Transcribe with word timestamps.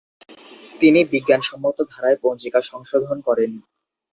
তিনি 0.81 0.99
বিজ্ঞানসম্মত 1.11 1.77
ধারায় 1.91 2.17
পঞ্জিকা 2.23 2.59
সংশোধন 2.71 3.17
করেন। 3.27 3.51